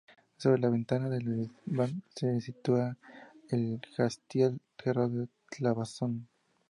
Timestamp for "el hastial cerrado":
3.49-5.27